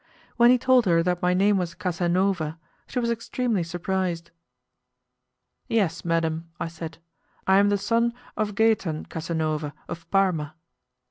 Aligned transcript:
When 0.35 0.49
he 0.49 0.57
told 0.57 0.87
her 0.87 1.03
that 1.03 1.21
my 1.21 1.35
name 1.35 1.57
was 1.59 1.75
Casanova, 1.75 2.57
she 2.87 2.97
was 2.97 3.11
extremely 3.11 3.61
surprised. 3.61 4.31
"Yes, 5.67 6.03
madam," 6.03 6.49
I 6.59 6.69
said, 6.69 6.97
"I 7.45 7.59
am 7.59 7.69
the 7.69 7.77
son 7.77 8.15
of 8.35 8.55
Gaetan 8.55 9.05
Casanova, 9.09 9.75
of 9.87 10.09
Parma." 10.09 10.55